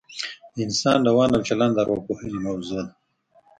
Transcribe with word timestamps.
د 0.53 0.55
انسان 0.67 0.99
روان 1.09 1.29
او 1.35 1.41
چلن 1.49 1.69
د 1.73 1.77
اوراپوهنې 1.85 2.39
موضوع 2.47 2.81
ده 2.87 2.93